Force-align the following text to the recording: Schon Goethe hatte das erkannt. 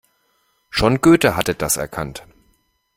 Schon 0.71 0.99
Goethe 1.01 1.35
hatte 1.35 1.53
das 1.53 1.77
erkannt. 1.77 2.23